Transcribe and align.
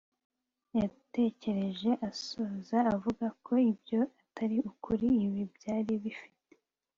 yatekereje, 0.79 1.89
asoza 2.09 2.77
avuga 2.95 3.25
ko 3.45 3.53
ibyo 3.71 3.99
atari 4.21 4.57
ukuri. 4.69 5.07
ibi 5.25 5.41
byari 5.55 5.93
bifite 6.03 6.53